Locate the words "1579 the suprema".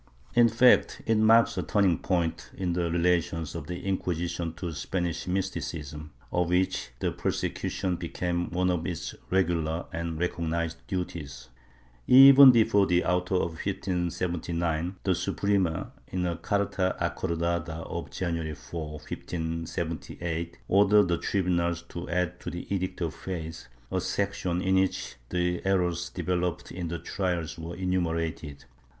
13.63-15.91